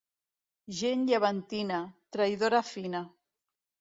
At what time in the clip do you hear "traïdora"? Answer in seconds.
2.17-2.63